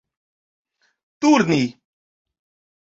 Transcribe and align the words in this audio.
turni 1.19 1.61